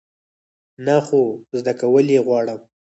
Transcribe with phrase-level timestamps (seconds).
[0.85, 1.21] نه، خو
[1.59, 2.59] زده کول یی غواړم